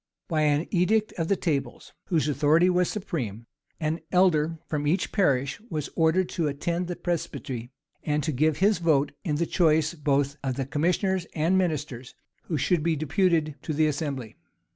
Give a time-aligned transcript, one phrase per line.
[0.27, 3.45] By an edict of the tables, whose authority was supreme,
[3.79, 7.69] an elder from each parish was ordered to attend the presbytery,
[8.03, 12.57] and to give his vote in the choice both of the commissioners and ministers who
[12.57, 14.37] should be deputed to the assembly.